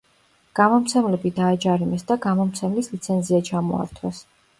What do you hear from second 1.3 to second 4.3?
დააჯარიმეს და გამომცემლის ლიცენზია ჩამოართვეს.